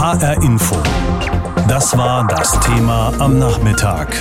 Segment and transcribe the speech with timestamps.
[0.00, 0.76] HR Info.
[1.68, 4.16] Das war das Thema am Nachmittag.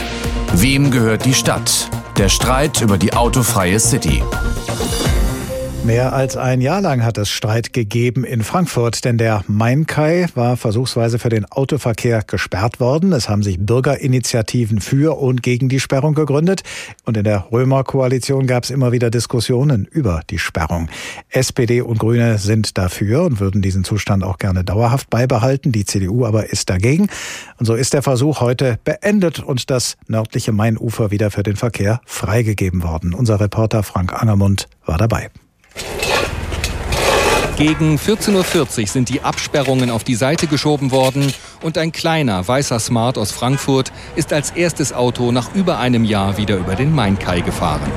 [0.52, 1.90] Wem gehört die Stadt?
[2.18, 4.22] Der Streit über die autofreie City.
[5.86, 10.56] Mehr als ein Jahr lang hat es Streit gegeben in Frankfurt, denn der Main-Kai war
[10.56, 13.12] versuchsweise für den Autoverkehr gesperrt worden.
[13.12, 16.62] Es haben sich Bürgerinitiativen für und gegen die Sperrung gegründet.
[17.06, 20.90] Und in der Römer-Koalition gab es immer wieder Diskussionen über die Sperrung.
[21.30, 25.72] SPD und Grüne sind dafür und würden diesen Zustand auch gerne dauerhaft beibehalten.
[25.72, 27.08] Die CDU aber ist dagegen.
[27.58, 32.02] Und so ist der Versuch heute beendet und das nördliche Mainufer wieder für den Verkehr
[32.06, 33.14] freigegeben worden.
[33.16, 35.30] Unser Reporter Frank Angermund war dabei.
[37.58, 42.80] Gegen 14.40 Uhr sind die Absperrungen auf die Seite geschoben worden und ein kleiner weißer
[42.80, 47.42] Smart aus Frankfurt ist als erstes Auto nach über einem Jahr wieder über den Main-Kai
[47.42, 47.92] gefahren.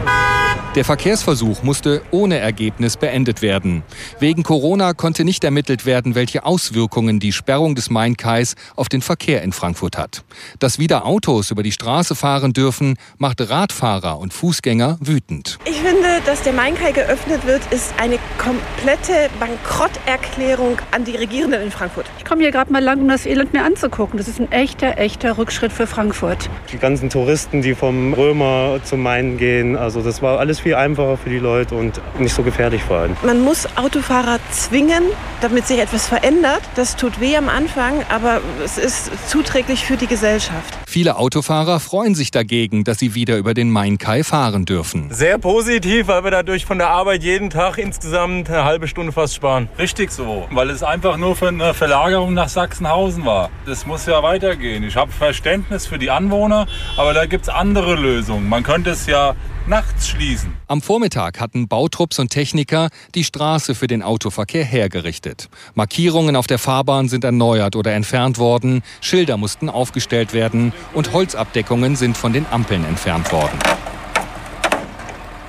[0.74, 3.82] Der Verkehrsversuch musste ohne Ergebnis beendet werden.
[4.20, 9.42] Wegen Corona konnte nicht ermittelt werden, welche Auswirkungen die Sperrung des Main-Kais auf den Verkehr
[9.42, 10.24] in Frankfurt hat.
[10.60, 15.58] Dass wieder Autos über die Straße fahren dürfen, macht Radfahrer und Fußgänger wütend.
[15.66, 21.70] Ich finde, dass der Main-Kai geöffnet wird, ist eine komplette Bankrotterklärung an die Regierenden in
[21.70, 22.06] Frankfurt.
[22.16, 24.16] Ich komme hier gerade mal lang, um das Elend mir anzugucken.
[24.16, 26.48] Das ist ein echter, echter Rückschritt für Frankfurt.
[26.72, 31.16] Die ganzen Touristen, die vom Römer zum Main gehen, also das war alles viel einfacher
[31.16, 33.16] für die Leute und nicht so gefährlich vor allem.
[33.24, 35.02] Man muss Autofahrer zwingen,
[35.40, 36.62] damit sich etwas verändert.
[36.76, 40.81] Das tut weh am Anfang, aber es ist zuträglich für die Gesellschaft.
[40.92, 45.06] Viele Autofahrer freuen sich dagegen, dass sie wieder über den Main-Kai fahren dürfen.
[45.10, 49.34] Sehr positiv, weil wir dadurch von der Arbeit jeden Tag insgesamt eine halbe Stunde fast
[49.34, 49.70] sparen.
[49.78, 53.48] Richtig so, weil es einfach nur für eine Verlagerung nach Sachsenhausen war.
[53.64, 54.84] Das muss ja weitergehen.
[54.84, 56.66] Ich habe Verständnis für die Anwohner,
[56.98, 58.46] aber da gibt es andere Lösungen.
[58.46, 59.34] Man könnte es ja
[59.66, 60.52] nachts schließen.
[60.66, 65.48] Am Vormittag hatten Bautrupps und Techniker die Straße für den Autoverkehr hergerichtet.
[65.74, 71.96] Markierungen auf der Fahrbahn sind erneuert oder entfernt worden, Schilder mussten aufgestellt werden und Holzabdeckungen
[71.96, 73.58] sind von den Ampeln entfernt worden.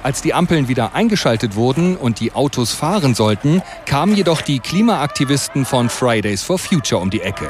[0.03, 5.65] Als die Ampeln wieder eingeschaltet wurden und die Autos fahren sollten, kamen jedoch die Klimaaktivisten
[5.65, 7.49] von Fridays for Future um die Ecke.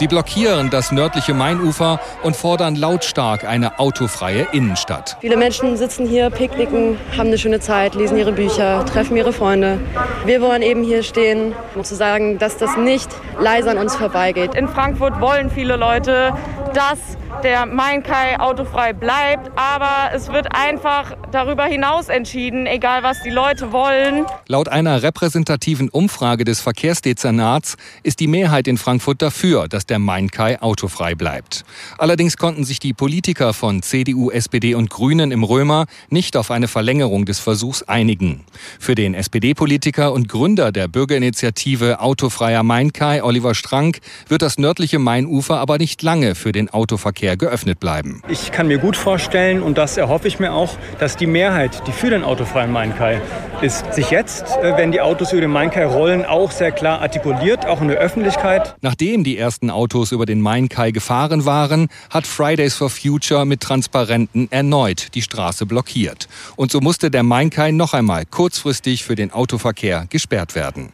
[0.00, 5.18] Sie blockieren das nördliche Mainufer und fordern lautstark eine autofreie Innenstadt.
[5.20, 9.78] Viele Menschen sitzen hier, picknicken, haben eine schöne Zeit, lesen ihre Bücher, treffen ihre Freunde.
[10.24, 14.54] Wir wollen eben hier stehen, um zu sagen, dass das nicht leise an uns vorbeigeht.
[14.54, 16.32] In Frankfurt wollen viele Leute,
[16.72, 23.30] dass der Main-Kai autofrei bleibt, aber es wird einfach darüber hinaus entschieden, egal was die
[23.30, 24.26] Leute wollen.
[24.46, 30.60] Laut einer repräsentativen Umfrage des Verkehrsdezernats ist die Mehrheit in Frankfurt dafür, dass der Main-Kai
[30.60, 31.64] autofrei bleibt.
[31.98, 36.68] Allerdings konnten sich die Politiker von CDU, SPD und Grünen im Römer nicht auf eine
[36.68, 38.44] Verlängerung des Versuchs einigen.
[38.78, 45.58] Für den SPD-Politiker und Gründer der Bürgerinitiative Autofreier Main-Kai, Oliver Strank, wird das nördliche Mainufer
[45.58, 48.22] aber nicht lange für den Autoverkehr Verkehr geöffnet bleiben.
[48.28, 51.92] Ich kann mir gut vorstellen, und das erhoffe ich mir auch, dass die Mehrheit, die
[51.92, 53.20] für den autofreien Main-Kai
[53.60, 57.66] ist, sich jetzt, äh, wenn die Autos über den Main-Kai rollen, auch sehr klar artikuliert,
[57.66, 58.74] auch in der Öffentlichkeit.
[58.80, 64.48] Nachdem die ersten Autos über den Main-Kai gefahren waren, hat Fridays for Future mit Transparenten
[64.50, 66.28] erneut die Straße blockiert.
[66.56, 70.92] Und so musste der Main-Kai noch einmal kurzfristig für den Autoverkehr gesperrt werden.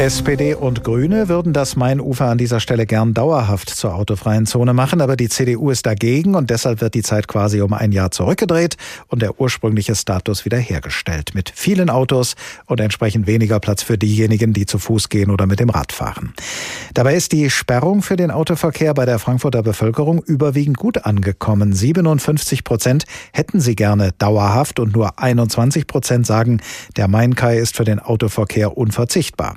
[0.00, 5.02] SPD und Grüne würden das Mainufer an dieser Stelle gern dauerhaft zur autofreien Zone machen,
[5.02, 8.78] aber die CDU ist dagegen und deshalb wird die Zeit quasi um ein Jahr zurückgedreht
[9.08, 12.34] und der ursprüngliche Status wiederhergestellt mit vielen Autos
[12.64, 16.32] und entsprechend weniger Platz für diejenigen, die zu Fuß gehen oder mit dem Rad fahren.
[16.94, 21.74] Dabei ist die Sperrung für den Autoverkehr bei der Frankfurter Bevölkerung überwiegend gut angekommen.
[21.74, 26.62] 57 Prozent hätten sie gerne dauerhaft und nur 21 Prozent sagen,
[26.96, 29.56] der Main-Kai ist für den Autoverkehr unverzichtbar.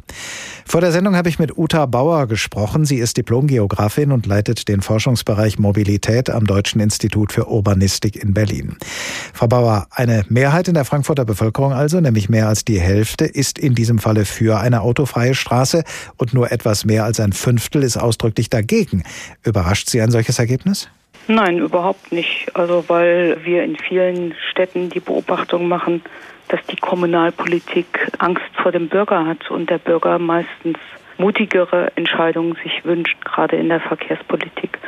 [0.65, 2.85] Vor der Sendung habe ich mit Uta Bauer gesprochen.
[2.85, 8.77] Sie ist Diplomgeografin und leitet den Forschungsbereich Mobilität am Deutschen Institut für Urbanistik in Berlin.
[9.33, 13.59] Frau Bauer, eine Mehrheit in der Frankfurter Bevölkerung also, nämlich mehr als die Hälfte, ist
[13.59, 15.83] in diesem Falle für eine autofreie Straße
[16.17, 19.03] und nur etwas mehr als ein Fünftel ist ausdrücklich dagegen.
[19.43, 20.89] Überrascht Sie ein solches Ergebnis?
[21.27, 22.51] Nein, überhaupt nicht.
[22.53, 26.01] Also weil wir in vielen Städten die Beobachtung machen,
[26.47, 30.77] dass die Kommunalpolitik Angst vor dem Bürger hat und der Bürger meistens
[31.17, 34.79] mutigere Entscheidungen sich wünscht, gerade in der Verkehrspolitik,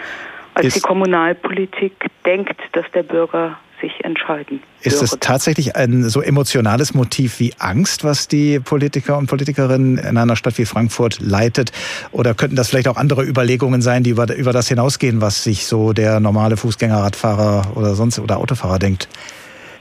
[0.54, 1.94] als ist die Kommunalpolitik
[2.26, 4.62] denkt, dass der Bürger sich entscheiden.
[4.82, 10.18] Ist es tatsächlich ein so emotionales Motiv wie Angst, was die Politiker und Politikerinnen in
[10.18, 11.72] einer Stadt wie Frankfurt leitet?
[12.12, 15.66] Oder könnten das vielleicht auch andere Überlegungen sein, die über, über das hinausgehen, was sich
[15.66, 19.10] so der normale Fußgänger, Radfahrer oder sonst oder Autofahrer denkt?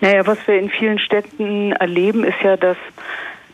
[0.04, 2.76] Naja, was wir in vielen Städten erleben, ist ja, dass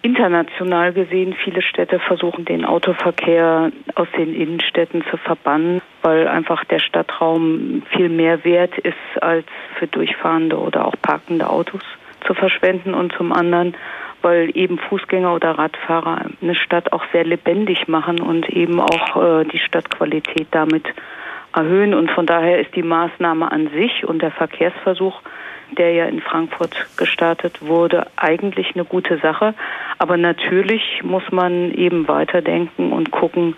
[0.02, 6.80] international gesehen viele Städte versuchen, den Autoverkehr aus den Innenstädten zu verbannen, weil einfach der
[6.80, 9.46] Stadtraum viel mehr wert ist, als
[9.78, 11.82] für durchfahrende oder auch parkende Autos
[12.26, 13.76] zu verschwenden und zum anderen,
[14.20, 19.44] weil eben Fußgänger oder Radfahrer eine Stadt auch sehr lebendig machen und eben auch äh,
[19.44, 20.88] die Stadtqualität damit
[21.54, 21.94] erhöhen.
[21.94, 25.22] Und von daher ist die Maßnahme an sich und der Verkehrsversuch
[25.76, 29.54] der ja in Frankfurt gestartet wurde, eigentlich eine gute Sache.
[29.98, 33.54] Aber natürlich muss man eben weiterdenken und gucken,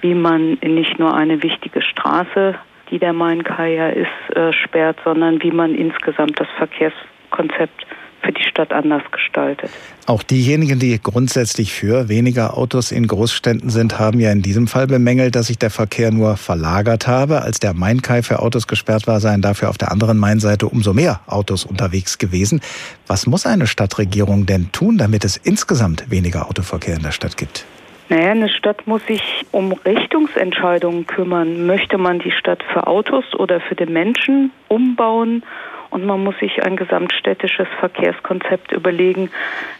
[0.00, 2.54] wie man nicht nur eine wichtige Straße,
[2.90, 7.86] die der Main-Kai ja ist, äh, sperrt, sondern wie man insgesamt das Verkehrskonzept
[8.26, 9.70] für die Stadt anders gestaltet.
[10.06, 14.86] Auch diejenigen, die grundsätzlich für weniger Autos in Großstädten sind, haben ja in diesem Fall
[14.86, 17.42] bemängelt, dass sich der Verkehr nur verlagert habe.
[17.42, 21.20] Als der Main-Kai für Autos gesperrt war, seien dafür auf der anderen Mainseite umso mehr
[21.26, 22.60] Autos unterwegs gewesen.
[23.06, 27.64] Was muss eine Stadtregierung denn tun, damit es insgesamt weniger Autoverkehr in der Stadt gibt?
[28.08, 31.66] Naja, eine Stadt muss sich um Richtungsentscheidungen kümmern.
[31.66, 35.42] Möchte man die Stadt für Autos oder für den Menschen umbauen?
[35.90, 39.30] Und man muss sich ein gesamtstädtisches Verkehrskonzept überlegen,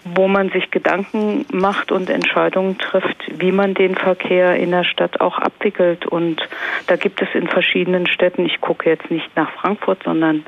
[0.05, 5.21] wo man sich Gedanken macht und Entscheidungen trifft, wie man den Verkehr in der Stadt
[5.21, 6.07] auch abwickelt.
[6.07, 6.41] Und
[6.87, 10.47] da gibt es in verschiedenen Städten, ich gucke jetzt nicht nach Frankfurt, sondern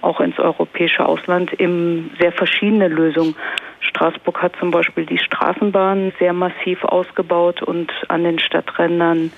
[0.00, 3.34] auch ins europäische Ausland, eben sehr verschiedene Lösungen.
[3.98, 9.32] Straßburg hat zum Beispiel die Straßenbahn sehr massiv ausgebaut und an den Stadträndern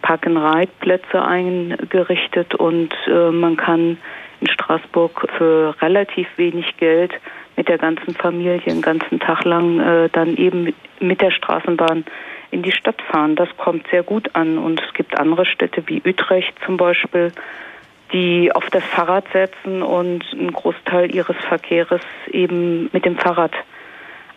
[0.00, 3.98] Park-and-Ride-Plätze eingerichtet und äh, man kann
[4.40, 7.12] in Straßburg für relativ wenig Geld
[7.56, 12.06] mit der ganzen Familie einen ganzen Tag lang äh, dann eben mit der Straßenbahn
[12.50, 13.36] in die Stadt fahren.
[13.36, 14.56] Das kommt sehr gut an.
[14.56, 17.32] Und es gibt andere Städte wie Utrecht zum Beispiel,
[18.14, 22.00] die auf das Fahrrad setzen und einen Großteil ihres Verkehrs
[22.32, 23.52] eben mit dem Fahrrad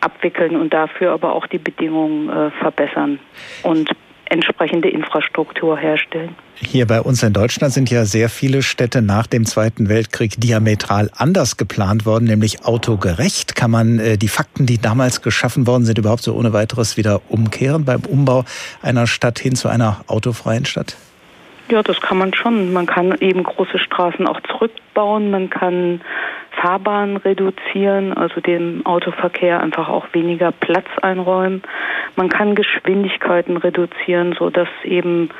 [0.00, 3.18] abwickeln und dafür aber auch die Bedingungen äh, verbessern.
[3.62, 3.90] Und
[4.26, 6.34] entsprechende Infrastruktur herstellen.
[6.56, 11.10] Hier bei uns in Deutschland sind ja sehr viele Städte nach dem Zweiten Weltkrieg diametral
[11.16, 13.54] anders geplant worden, nämlich autogerecht.
[13.54, 17.20] Kann man äh, die Fakten, die damals geschaffen worden sind, überhaupt so ohne weiteres wieder
[17.28, 18.44] umkehren beim Umbau
[18.82, 20.96] einer Stadt hin zu einer autofreien Stadt?
[21.70, 22.72] Ja, das kann man schon.
[22.72, 25.30] Man kann eben große Straßen auch zurückbauen.
[25.30, 26.02] Man kann
[26.60, 31.62] Fahrbahnen reduzieren, also dem Autoverkehr einfach auch weniger Platz einräumen.
[32.16, 35.30] Man kann Geschwindigkeiten reduzieren, so dass eben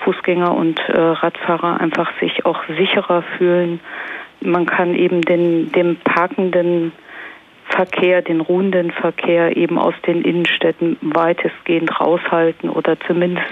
[0.00, 3.80] Fußgänger und äh, Radfahrer einfach sich auch sicherer fühlen.
[4.40, 6.92] Man kann eben den, dem parkenden
[7.68, 13.46] Verkehr, den ruhenden Verkehr eben aus den Innenstädten weitestgehend raushalten oder zumindest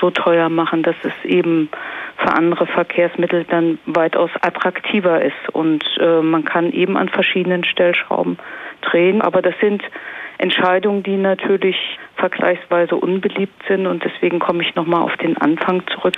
[0.00, 1.68] so teuer machen, dass es eben
[2.16, 5.48] für andere Verkehrsmittel dann weitaus attraktiver ist.
[5.52, 8.38] Und äh, man kann eben an verschiedenen Stellschrauben
[8.82, 9.22] drehen.
[9.22, 9.82] Aber das sind
[10.38, 11.76] Entscheidungen, die natürlich
[12.16, 13.86] vergleichsweise unbeliebt sind.
[13.86, 16.14] Und deswegen komme ich nochmal auf den Anfang zurück.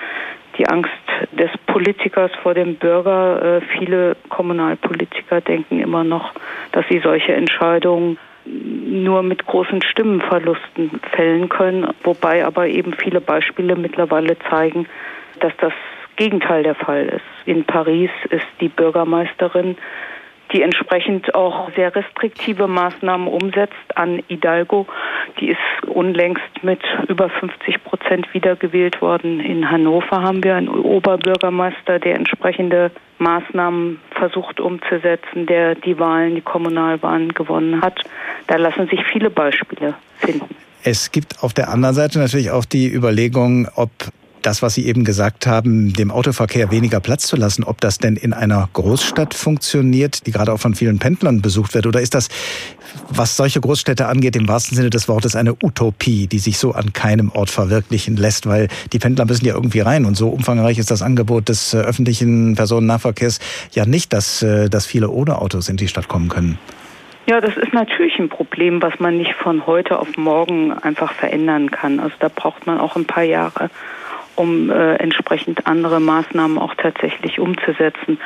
[0.56, 0.90] Die Angst
[1.32, 3.58] des Politikers vor dem Bürger.
[3.58, 6.32] Äh, viele Kommunalpolitiker denken immer noch,
[6.72, 13.76] dass sie solche Entscheidungen nur mit großen Stimmenverlusten fällen können, wobei aber eben viele Beispiele
[13.76, 14.86] mittlerweile zeigen,
[15.38, 15.72] dass das
[16.16, 17.46] Gegenteil der Fall ist.
[17.46, 19.76] In Paris ist die Bürgermeisterin
[20.52, 24.86] die entsprechend auch sehr restriktive Maßnahmen umsetzt an Hidalgo.
[25.40, 29.40] Die ist unlängst mit über 50 Prozent wiedergewählt worden.
[29.40, 36.40] In Hannover haben wir einen Oberbürgermeister, der entsprechende Maßnahmen versucht umzusetzen, der die Wahlen, die
[36.40, 38.00] Kommunalwahlen gewonnen hat.
[38.46, 40.54] Da lassen sich viele Beispiele finden.
[40.84, 43.90] Es gibt auf der anderen Seite natürlich auch die Überlegung, ob
[44.42, 48.16] das, was Sie eben gesagt haben, dem Autoverkehr weniger Platz zu lassen, ob das denn
[48.16, 52.28] in einer Großstadt funktioniert, die gerade auch von vielen Pendlern besucht wird, oder ist das,
[53.10, 56.92] was solche Großstädte angeht, im wahrsten Sinne des Wortes eine Utopie, die sich so an
[56.92, 60.90] keinem Ort verwirklichen lässt, weil die Pendler müssen ja irgendwie rein und so umfangreich ist
[60.90, 63.40] das Angebot des äh, öffentlichen Personennahverkehrs
[63.72, 66.58] ja nicht, dass, äh, dass viele ohne Autos in die Stadt kommen können.
[67.28, 71.70] Ja, das ist natürlich ein Problem, was man nicht von heute auf morgen einfach verändern
[71.70, 72.00] kann.
[72.00, 73.68] Also da braucht man auch ein paar Jahre
[74.38, 78.18] um äh, entsprechend andere Maßnahmen auch tatsächlich umzusetzen.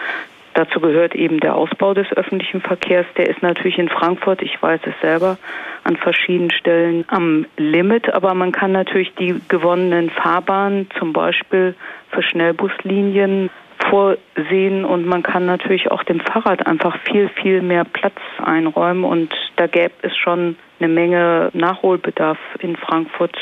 [0.54, 3.06] Dazu gehört eben der Ausbau des öffentlichen Verkehrs.
[3.16, 5.38] Der ist natürlich in Frankfurt, ich weiß es selber,
[5.84, 8.12] an verschiedenen Stellen am Limit.
[8.12, 11.74] Aber man kann natürlich die gewonnenen Fahrbahnen zum Beispiel
[12.10, 13.48] für Schnellbuslinien
[13.88, 19.04] vorsehen und man kann natürlich auch dem Fahrrad einfach viel, viel mehr Platz einräumen.
[19.04, 23.36] Und da gäbe es schon eine Menge Nachholbedarf in Frankfurt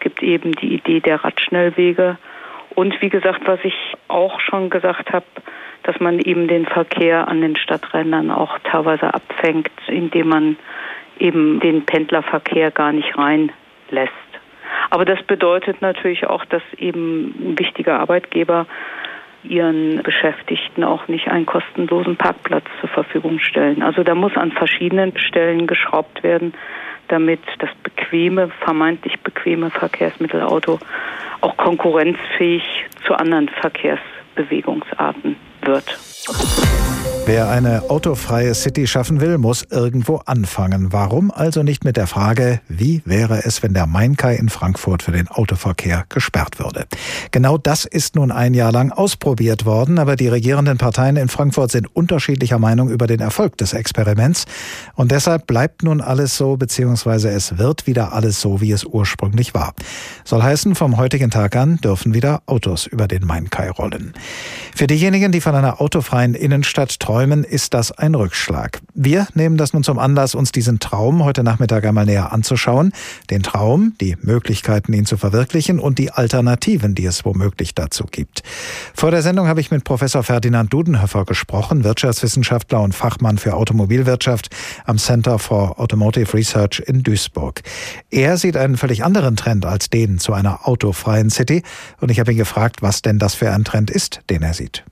[0.00, 2.18] gibt eben die Idee der Radschnellwege.
[2.74, 3.74] Und wie gesagt, was ich
[4.08, 5.26] auch schon gesagt habe,
[5.82, 10.56] dass man eben den Verkehr an den Stadträndern auch teilweise abfängt, indem man
[11.18, 14.12] eben den Pendlerverkehr gar nicht reinlässt.
[14.90, 18.66] Aber das bedeutet natürlich auch, dass eben ein wichtiger Arbeitgeber
[19.44, 23.82] ihren Beschäftigten auch nicht einen kostenlosen Parkplatz zur Verfügung stellen.
[23.82, 26.54] Also da muss an verschiedenen Stellen geschraubt werden,
[27.08, 30.78] damit das bequeme, vermeintlich bequeme Verkehrsmittelauto
[31.40, 32.62] auch konkurrenzfähig
[33.06, 35.98] zu anderen Verkehrsbewegungsarten wird.
[37.28, 40.94] Wer eine autofreie City schaffen will, muss irgendwo anfangen.
[40.94, 45.12] Warum also nicht mit der Frage, wie wäre es, wenn der Mainkai in Frankfurt für
[45.12, 46.86] den Autoverkehr gesperrt würde?
[47.30, 51.70] Genau das ist nun ein Jahr lang ausprobiert worden, aber die regierenden Parteien in Frankfurt
[51.70, 54.46] sind unterschiedlicher Meinung über den Erfolg des Experiments.
[54.94, 59.52] Und deshalb bleibt nun alles so, beziehungsweise es wird wieder alles so, wie es ursprünglich
[59.52, 59.74] war.
[60.24, 64.14] Soll heißen, vom heutigen Tag an dürfen wieder Autos über den Mainkai rollen.
[64.74, 68.78] Für diejenigen, die von einer autofreien Innenstadt träumen, träumen, ist das ein Rückschlag.
[68.94, 72.92] Wir nehmen das nun zum Anlass, uns diesen Traum heute Nachmittag einmal näher anzuschauen.
[73.28, 78.44] Den Traum, die Möglichkeiten, ihn zu verwirklichen und die Alternativen, die es womöglich dazu gibt.
[78.94, 84.50] Vor der Sendung habe ich mit Professor Ferdinand Dudenhöfer gesprochen, Wirtschaftswissenschaftler und Fachmann für Automobilwirtschaft
[84.84, 87.62] am Center for Automotive Research in Duisburg.
[88.10, 91.64] Er sieht einen völlig anderen Trend als den zu einer autofreien City
[92.00, 94.84] und ich habe ihn gefragt, was denn das für ein Trend ist, den er sieht.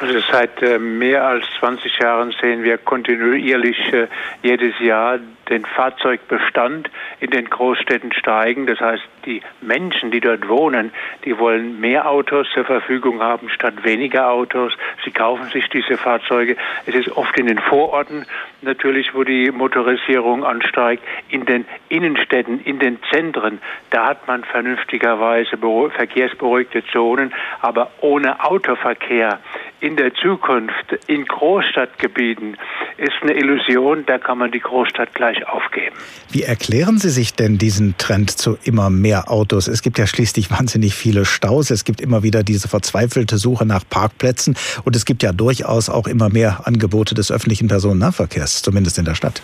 [0.00, 4.06] Also seit äh, mehr als 20 Jahren sehen wir kontinuierlich äh,
[4.42, 6.90] jedes Jahr den Fahrzeugbestand
[7.20, 8.66] in den Großstädten steigen.
[8.66, 10.92] Das heißt, die Menschen, die dort wohnen,
[11.24, 14.72] die wollen mehr Autos zur Verfügung haben statt weniger Autos.
[15.04, 16.56] Sie kaufen sich diese Fahrzeuge.
[16.86, 18.26] Es ist oft in den Vororten
[18.62, 21.02] natürlich, wo die Motorisierung ansteigt.
[21.28, 25.58] In den Innenstädten, in den Zentren, da hat man vernünftigerweise
[25.90, 29.38] verkehrsberuhigte Zonen, aber ohne Autoverkehr
[29.80, 32.56] in der Zukunft in Großstadtgebieten
[32.96, 35.96] ist eine Illusion, da kann man die Großstadt gleich aufgeben.
[36.30, 39.68] Wie erklären Sie sich denn diesen Trend zu immer mehr Autos?
[39.68, 43.84] Es gibt ja schließlich wahnsinnig viele Staus, es gibt immer wieder diese verzweifelte Suche nach
[43.88, 49.04] Parkplätzen und es gibt ja durchaus auch immer mehr Angebote des öffentlichen Personennahverkehrs, zumindest in
[49.04, 49.42] der Stadt.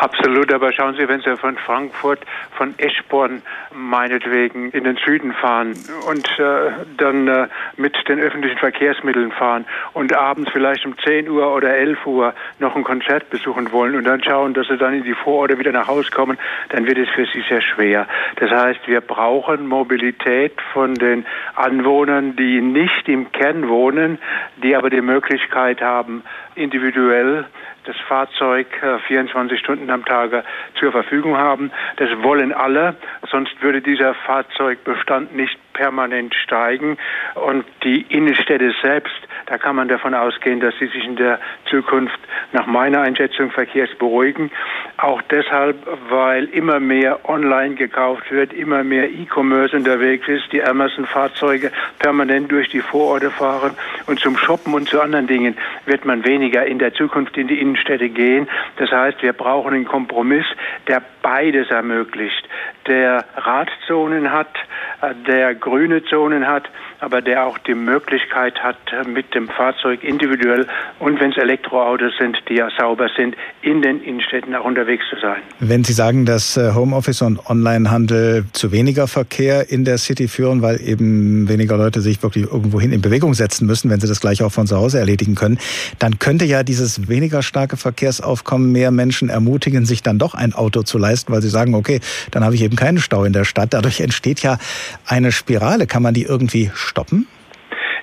[0.00, 2.20] Absolut, aber schauen Sie, wenn Sie von Frankfurt,
[2.52, 5.74] von Eschborn meinetwegen in den Süden fahren
[6.08, 11.54] und äh, dann äh, mit den öffentlichen Verkehrsmitteln fahren und abends vielleicht um 10 Uhr
[11.54, 15.04] oder 11 Uhr noch ein Konzert besuchen wollen und dann schauen, dass Sie dann in
[15.04, 16.38] die Vororte wieder nach Hause kommen,
[16.70, 18.08] dann wird es für Sie sehr schwer.
[18.36, 21.26] Das heißt, wir brauchen Mobilität von den
[21.56, 24.18] Anwohnern, die nicht im Kern wohnen,
[24.62, 26.22] die aber die Möglichkeit haben,
[26.54, 27.44] individuell
[27.84, 28.66] das Fahrzeug
[29.06, 30.44] 24 äh, Stunden am Tage
[30.78, 31.70] zur Verfügung haben.
[31.96, 32.96] Das wollen alle,
[33.30, 36.98] sonst würde dieser Fahrzeugbestand nicht permanent steigen.
[37.34, 39.20] Und die Innenstädte selbst,
[39.50, 42.20] da kann man davon ausgehen, dass sie sich in der Zukunft
[42.52, 44.52] nach meiner Einschätzung verkehrsberuhigen.
[44.96, 45.76] Auch deshalb,
[46.08, 52.68] weil immer mehr online gekauft wird, immer mehr E-Commerce unterwegs ist, die Amazon-Fahrzeuge permanent durch
[52.68, 53.72] die Vororte fahren
[54.06, 57.60] und zum Shoppen und zu anderen Dingen wird man weniger in der Zukunft in die
[57.60, 58.48] Innenstädte gehen.
[58.76, 60.46] Das heißt, wir brauchen einen Kompromiss,
[60.86, 62.48] der beides ermöglicht,
[62.86, 64.54] der Radzonen hat,
[65.02, 68.76] äh, der grüne Zonen hat, aber der auch die Möglichkeit hat,
[69.06, 70.66] mit dem Fahrzeug individuell
[70.98, 75.16] und wenn es Elektroautos sind, die ja sauber sind, in den Innenstädten auch unterwegs zu
[75.20, 75.42] sein.
[75.58, 80.62] Wenn Sie sagen, dass äh, Homeoffice und Onlinehandel zu weniger Verkehr in der City führen,
[80.62, 84.42] weil eben weniger Leute sich wirklich irgendwohin in Bewegung setzen müssen, wenn sie das gleich
[84.42, 85.58] auch von zu Hause erledigen können,
[85.98, 90.82] dann könnte ja dieses weniger starke Verkehrsaufkommen mehr Menschen ermutigen, sich dann doch ein Auto
[90.82, 93.72] zu leisten, weil sie sagen, okay, dann habe ich eben keinen Stau in der Stadt.
[93.72, 94.58] Dadurch entsteht ja
[95.06, 95.86] eine Spirale.
[95.86, 97.26] Kann man die irgendwie stoppen?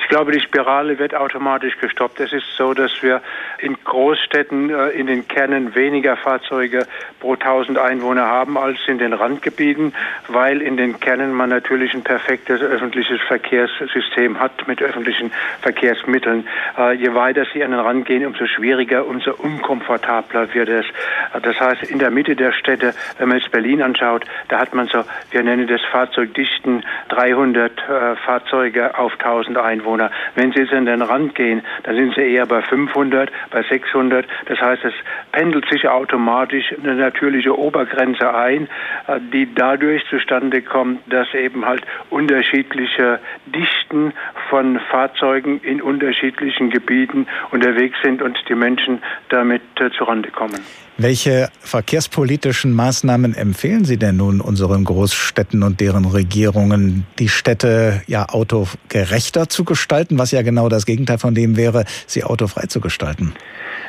[0.08, 2.22] Ich glaube, die Spirale wird automatisch gestoppt.
[2.22, 3.22] Es ist so, dass wir
[3.60, 6.86] in Großstädten äh, in den Kernen weniger Fahrzeuge
[7.20, 9.94] pro 1000 Einwohner haben als in den Randgebieten,
[10.28, 16.48] weil in den Kernen man natürlich ein perfektes öffentliches Verkehrssystem hat mit öffentlichen Verkehrsmitteln.
[16.78, 20.86] Äh, je weiter Sie an den Rand gehen, umso schwieriger, umso unkomfortabler wird es.
[21.34, 24.74] Äh, das heißt, in der Mitte der Städte, wenn man jetzt Berlin anschaut, da hat
[24.74, 27.84] man so, wir nennen das Fahrzeugdichten, 300
[28.26, 29.78] Fahrzeuge auf 1000 Einwohner.
[29.88, 30.12] Einwohner.
[30.36, 34.26] Wenn Sie jetzt an den Rand gehen, dann sind Sie eher bei 500, bei 600.
[34.46, 34.94] Das heißt, es
[35.32, 38.68] pendelt sich automatisch eine natürliche Obergrenze ein,
[39.08, 44.14] äh, die dadurch zustande kommt, dass eben halt unterschiedliche Dichten
[44.50, 50.62] von Fahrzeugen in unterschiedlichen Gebieten unterwegs sind und die Menschen damit äh, zurande kommen.
[51.00, 58.30] Welche verkehrspolitischen Maßnahmen empfehlen Sie denn nun unseren Großstädten und deren Regierungen, die Städte ja
[58.30, 63.34] autogerechter zu gestalten, was ja genau das Gegenteil von dem wäre, sie autofrei zu gestalten?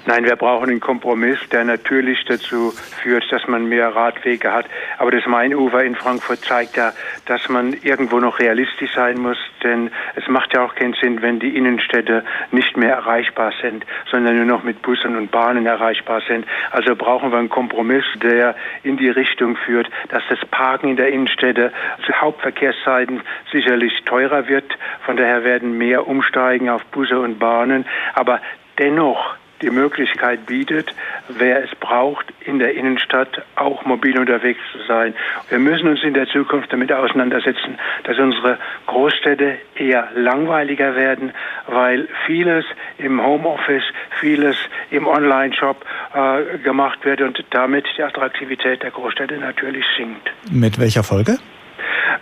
[0.07, 4.65] Nein, wir brauchen einen Kompromiss, der natürlich dazu führt, dass man mehr Radwege hat.
[4.97, 6.93] Aber das Mainufer in Frankfurt zeigt ja,
[7.27, 11.41] dass man irgendwo noch realistisch sein muss, denn es macht ja auch keinen Sinn, wenn
[11.41, 16.47] die Innenstädte nicht mehr erreichbar sind, sondern nur noch mit Bussen und Bahnen erreichbar sind.
[16.71, 21.09] Also brauchen wir einen Kompromiss, der in die Richtung führt, dass das Parken in der
[21.09, 21.73] Innenstädte
[22.07, 23.21] zu Hauptverkehrszeiten
[23.53, 24.79] sicherlich teurer wird.
[25.05, 27.85] Von daher werden mehr umsteigen auf Busse und Bahnen.
[28.15, 28.41] Aber
[28.79, 30.95] dennoch die Möglichkeit bietet,
[31.29, 35.15] wer es braucht, in der Innenstadt auch mobil unterwegs zu sein.
[35.49, 41.33] Wir müssen uns in der Zukunft damit auseinandersetzen, dass unsere Großstädte eher langweiliger werden,
[41.67, 42.65] weil vieles
[42.99, 43.85] im Homeoffice,
[44.21, 44.57] vieles
[44.91, 50.31] im Online-Shop äh, gemacht wird und damit die Attraktivität der Großstädte natürlich sinkt.
[50.51, 51.39] Mit welcher Folge?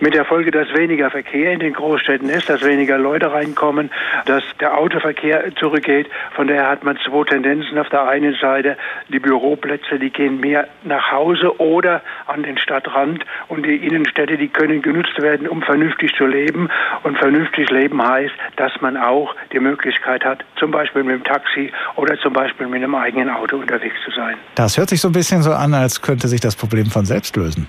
[0.00, 3.90] Mit der Folge, dass weniger Verkehr in den Großstädten ist, dass weniger Leute reinkommen,
[4.26, 6.08] dass der Autoverkehr zurückgeht.
[6.34, 7.78] Von daher hat man zwei Tendenzen.
[7.78, 8.76] Auf der einen Seite
[9.08, 14.48] die Büroplätze, die gehen mehr nach Hause oder an den Stadtrand und die Innenstädte, die
[14.48, 16.68] können genutzt werden, um vernünftig zu leben.
[17.02, 21.72] Und vernünftig leben heißt, dass man auch die Möglichkeit hat, zum Beispiel mit dem Taxi
[21.96, 24.36] oder zum Beispiel mit einem eigenen Auto unterwegs zu sein.
[24.54, 27.36] Das hört sich so ein bisschen so an, als könnte sich das Problem von selbst
[27.36, 27.68] lösen.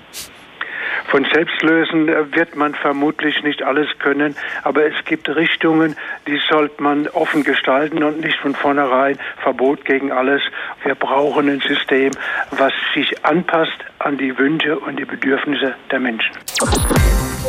[1.08, 5.96] Von selbst lösen wird man vermutlich nicht alles können, aber es gibt Richtungen,
[6.26, 10.42] die sollte man offen gestalten und nicht von vornherein Verbot gegen alles.
[10.84, 12.10] Wir brauchen ein System,
[12.50, 16.36] was sich anpasst an die Wünsche und die Bedürfnisse der Menschen.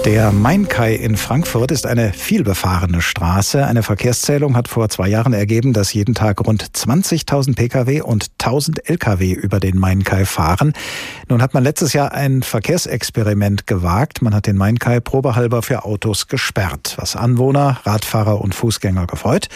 [0.05, 3.65] Der Mainkai in Frankfurt ist eine vielbefahrene Straße.
[3.65, 8.89] Eine Verkehrszählung hat vor zwei Jahren ergeben, dass jeden Tag rund 20.000 Pkw und 1000
[8.89, 10.73] Lkw über den Mainkai fahren.
[11.27, 14.21] Nun hat man letztes Jahr ein Verkehrsexperiment gewagt.
[14.21, 19.49] Man hat den Mainkai probehalber für Autos gesperrt, was Anwohner, Radfahrer und Fußgänger gefreut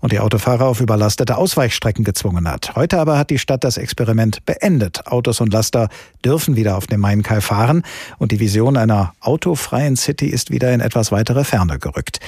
[0.00, 2.76] und die Autofahrer auf überlastete Ausweichstrecken gezwungen hat.
[2.76, 5.06] Heute aber hat die Stadt das Experiment beendet.
[5.08, 5.88] Autos und Laster
[6.24, 7.82] dürfen wieder auf dem Mainkai fahren
[8.18, 12.20] und die Vision einer autofreien City ist wieder in etwas weitere Ferne gerückt.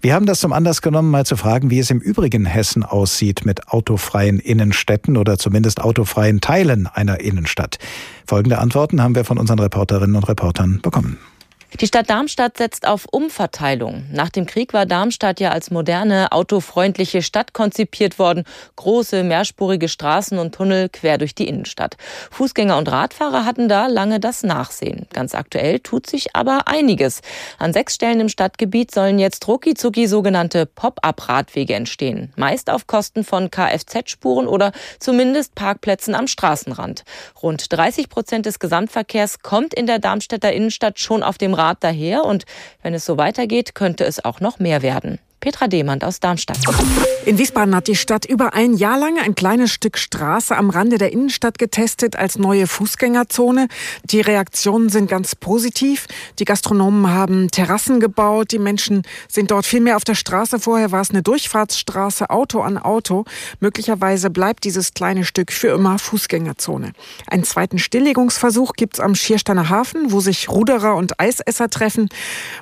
[0.00, 3.44] Wir haben das zum Anlass genommen, mal zu fragen, wie es im übrigen Hessen aussieht
[3.44, 7.78] mit autofreien Innenstädten oder zumindest autofreien Teilen einer Innenstadt.
[8.26, 11.18] Folgende Antworten haben wir von unseren Reporterinnen und Reportern bekommen.
[11.80, 14.04] Die Stadt Darmstadt setzt auf Umverteilung.
[14.12, 18.44] Nach dem Krieg war Darmstadt ja als moderne, autofreundliche Stadt konzipiert worden.
[18.76, 21.96] Große, mehrspurige Straßen und Tunnel quer durch die Innenstadt.
[22.30, 25.08] Fußgänger und Radfahrer hatten da lange das Nachsehen.
[25.12, 27.22] Ganz aktuell tut sich aber einiges.
[27.58, 29.74] An sechs Stellen im Stadtgebiet sollen jetzt rucki
[30.06, 32.32] sogenannte Pop-up-Radwege entstehen.
[32.36, 37.02] Meist auf Kosten von Kfz-Spuren oder zumindest Parkplätzen am Straßenrand.
[37.42, 41.82] Rund 30 Prozent des Gesamtverkehrs kommt in der Darmstädter Innenstadt schon auf dem Rad Grad
[41.82, 42.44] daher und
[42.82, 45.18] wenn es so weitergeht, könnte es auch noch mehr werden.
[45.44, 46.56] Petra Demand aus Darmstadt.
[47.26, 50.96] In Wiesbaden hat die Stadt über ein Jahr lang ein kleines Stück Straße am Rande
[50.96, 53.68] der Innenstadt getestet als neue Fußgängerzone.
[54.04, 56.06] Die Reaktionen sind ganz positiv.
[56.38, 58.52] Die Gastronomen haben Terrassen gebaut.
[58.52, 60.58] Die Menschen sind dort viel mehr auf der Straße.
[60.58, 63.26] Vorher war es eine Durchfahrtsstraße, Auto an Auto.
[63.60, 66.92] Möglicherweise bleibt dieses kleine Stück für immer Fußgängerzone.
[67.26, 72.08] Einen zweiten Stilllegungsversuch gibt es am Schiersteiner Hafen, wo sich Ruderer und Eisesser treffen.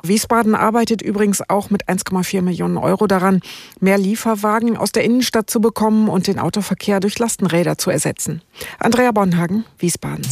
[0.03, 3.41] Wiesbaden arbeitet übrigens auch mit 1,4 Millionen Millionen Euro daran,
[3.81, 8.43] mehr Lieferwagen aus der Innenstadt zu bekommen und den Autoverkehr durch Lastenräder zu ersetzen.
[8.79, 10.27] Andrea Bonhagen, Wiesbaden.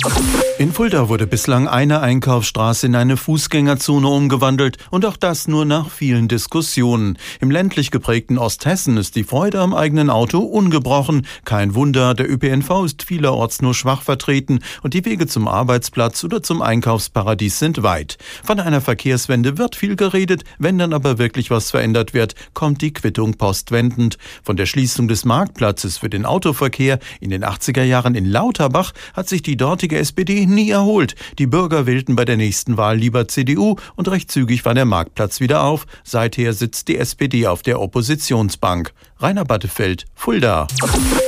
[0.59, 5.91] In Fulda wurde bislang eine Einkaufsstraße in eine Fußgängerzone umgewandelt und auch das nur nach
[5.91, 7.17] vielen Diskussionen.
[7.41, 11.27] Im ländlich geprägten Osthessen ist die Freude am eigenen Auto ungebrochen.
[11.47, 16.43] Kein Wunder, der ÖPNV ist vielerorts nur schwach vertreten und die Wege zum Arbeitsplatz oder
[16.43, 18.19] zum Einkaufsparadies sind weit.
[18.45, 22.93] Von einer Verkehrswende wird viel geredet, wenn dann aber wirklich was verändert wird, kommt die
[22.93, 24.19] Quittung postwendend.
[24.43, 29.29] Von der Schließung des Marktplatzes für den Autoverkehr in den 80er Jahren in Lauterbach hat
[29.29, 31.15] sich die dortige SPD nie erholt.
[31.39, 35.41] Die Bürger wählten bei der nächsten Wahl lieber CDU und recht zügig war der Marktplatz
[35.41, 35.87] wieder auf.
[36.05, 38.93] Seither sitzt die SPD auf der Oppositionsbank.
[39.23, 40.67] Rainer Battefeld, Fulda.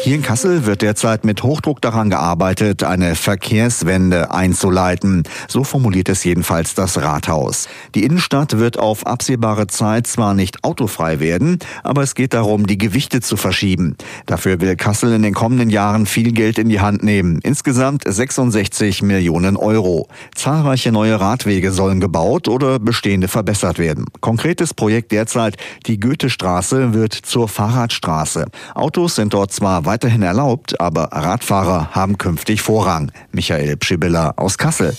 [0.02, 5.24] Hier in Kassel wird derzeit mit Hochdruck daran gearbeitet, eine Verkehrswende einzuleiten.
[5.46, 7.68] So formuliert es jedenfalls das Rathaus.
[7.94, 12.78] Die Innenstadt wird auf absehbare Zeit zwar nicht autofrei werden, aber es geht darum, die
[12.78, 13.96] Gewichte zu verschieben.
[14.24, 17.40] Dafür will Kassel in den kommenden Jahren viel Geld in die Hand nehmen.
[17.42, 20.08] Insgesamt 66 Millionen Euro.
[20.34, 24.06] Zahlreiche neue Radwege sollen gebaut oder bestehende verbessert werden.
[24.20, 27.48] Konkretes Projekt derzeit, die Goethestraße wird zur
[27.82, 28.46] Fahrradstraße.
[28.74, 33.10] Autos sind dort zwar weiterhin erlaubt, aber Radfahrer haben künftig Vorrang.
[33.32, 34.96] Michael Pschibilla aus Kassel.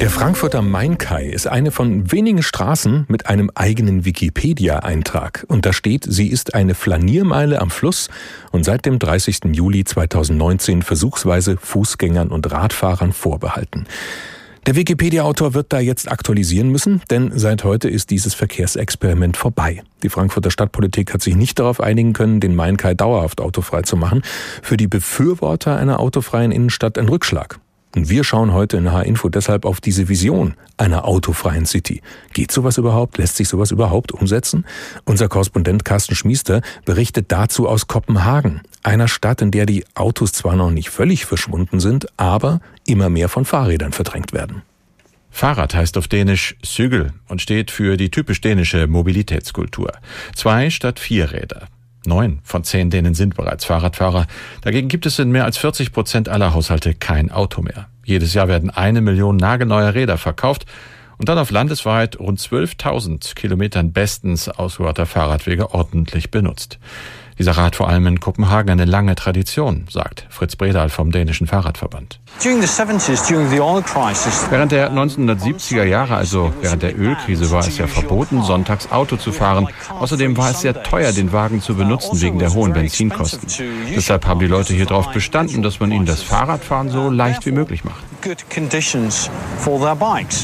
[0.00, 5.46] Der Frankfurter Mainkai ist eine von wenigen Straßen mit einem eigenen Wikipedia-Eintrag.
[5.48, 8.08] Und da steht, sie ist eine Flaniermeile am Fluss
[8.52, 9.38] und seit dem 30.
[9.52, 13.86] Juli 2019 versuchsweise Fußgängern und Radfahrern vorbehalten.
[14.66, 19.84] Der Wikipedia-Autor wird da jetzt aktualisieren müssen, denn seit heute ist dieses Verkehrsexperiment vorbei.
[20.02, 24.22] Die Frankfurter Stadtpolitik hat sich nicht darauf einigen können, den Mainkai dauerhaft autofrei zu machen.
[24.62, 27.60] Für die Befürworter einer autofreien Innenstadt ein Rückschlag.
[27.96, 32.02] Und wir schauen heute in H-Info deshalb auf diese Vision einer autofreien City.
[32.34, 33.16] Geht sowas überhaupt?
[33.16, 34.66] Lässt sich sowas überhaupt umsetzen?
[35.06, 40.56] Unser Korrespondent Carsten Schmiester berichtet dazu aus Kopenhagen, einer Stadt, in der die Autos zwar
[40.56, 44.60] noch nicht völlig verschwunden sind, aber immer mehr von Fahrrädern verdrängt werden.
[45.30, 49.92] Fahrrad heißt auf Dänisch Zügel und steht für die typisch dänische Mobilitätskultur.
[50.34, 51.68] Zwei statt vier Räder.
[52.06, 54.26] Neun von zehn Dänen sind bereits Fahrradfahrer.
[54.62, 57.88] Dagegen gibt es in mehr als 40 Prozent aller Haushalte kein Auto mehr.
[58.04, 60.66] Jedes Jahr werden eine Million nagelneue Räder verkauft
[61.18, 66.78] und dann auf landesweit rund 12.000 Kilometern bestens ausgebauten Fahrradwege ordentlich benutzt.
[67.38, 72.18] Dieser Rat vor allem in Kopenhagen eine lange Tradition, sagt Fritz Bredal vom dänischen Fahrradverband.
[72.42, 72.62] Während
[74.72, 79.68] der 1970er Jahre, also während der Ölkrise, war es ja verboten, sonntags Auto zu fahren.
[79.88, 83.48] Außerdem war es sehr teuer, den Wagen zu benutzen wegen der hohen Benzinkosten.
[83.94, 87.52] Deshalb haben die Leute hier darauf bestanden, dass man ihnen das Fahrradfahren so leicht wie
[87.52, 88.02] möglich macht.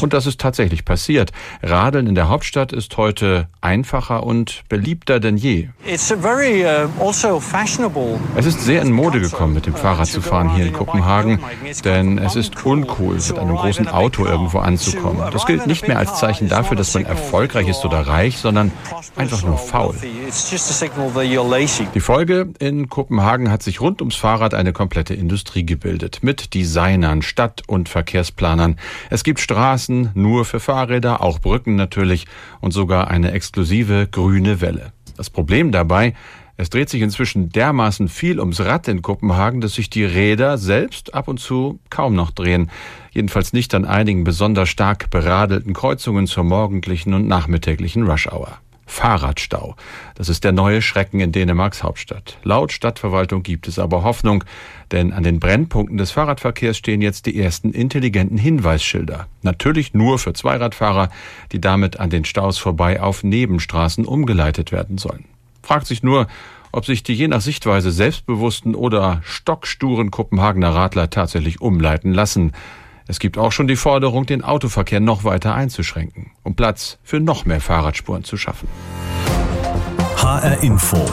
[0.03, 1.33] Und das ist tatsächlich passiert.
[1.63, 5.69] Radeln in der Hauptstadt ist heute einfacher und beliebter denn je.
[6.63, 6.82] Also
[8.37, 11.41] es ist sehr in Mode gekommen, mit dem Fahrrad zu fahren hier in Kopenhagen,
[11.85, 15.23] denn es ist uncool, mit einem großen Auto irgendwo anzukommen.
[15.33, 18.73] Das gilt nicht mehr als Zeichen dafür, dass man erfolgreich ist oder reich, sondern
[19.17, 19.95] einfach nur faul.
[21.95, 27.23] Die Folge, in Kopenhagen hat sich rund ums Fahrrad eine komplette Industrie gebildet, mit Designern,
[27.23, 28.77] Stadt- und Verkehrsplanern.
[29.11, 32.27] Es gibt Straßen nur für Fahrräder, auch Brücken natürlich
[32.61, 34.93] und sogar eine exklusive grüne Welle.
[35.17, 36.15] Das Problem dabei,
[36.57, 41.15] es dreht sich inzwischen dermaßen viel ums Rad in Kopenhagen, dass sich die Räder selbst
[41.15, 42.71] ab und zu kaum noch drehen.
[43.11, 48.59] Jedenfalls nicht an einigen besonders stark beradelten Kreuzungen zur morgendlichen und nachmittäglichen Rush-Hour.
[48.93, 49.75] Fahrradstau.
[50.17, 52.37] Das ist der neue Schrecken in Dänemarks Hauptstadt.
[52.43, 54.45] Laut Stadtverwaltung gibt es aber Hoffnung,
[54.91, 59.29] denn an den Brennpunkten des Fahrradverkehrs stehen jetzt die ersten intelligenten Hinweisschilder.
[59.41, 61.09] Natürlich nur für Zweiradfahrer,
[61.53, 65.25] die damit an den Staus vorbei auf Nebenstraßen umgeleitet werden sollen.
[65.63, 66.27] Fragt sich nur,
[66.73, 72.53] ob sich die je nach Sichtweise selbstbewussten oder stocksturen Kopenhagener Radler tatsächlich umleiten lassen.
[73.07, 77.45] Es gibt auch schon die Forderung, den Autoverkehr noch weiter einzuschränken, um Platz für noch
[77.45, 78.69] mehr Fahrradspuren zu schaffen.
[80.17, 81.05] HR Info.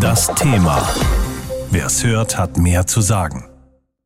[0.00, 0.86] Das Thema.
[1.70, 3.44] Wer es hört, hat mehr zu sagen.